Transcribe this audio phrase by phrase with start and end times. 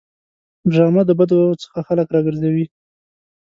[0.71, 2.65] ډرامه د بدو څخه خلک راګرځوي